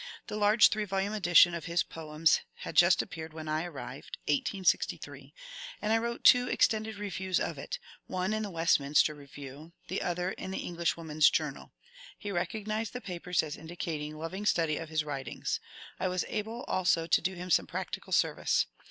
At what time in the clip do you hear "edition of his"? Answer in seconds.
1.13-1.83